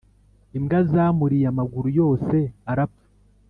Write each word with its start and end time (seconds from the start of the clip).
Imbwazamuriye 0.57 1.45
amaguru 1.53 1.87
yose 1.99 2.37
arapfa 2.71 3.05